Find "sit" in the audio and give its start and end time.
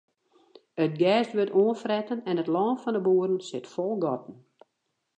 3.49-3.67